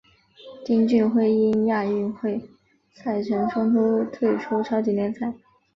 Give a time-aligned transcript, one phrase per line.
[0.65, 2.49] 丁俊晖因亚运会
[2.91, 5.31] 赛程冲突退出超级联赛。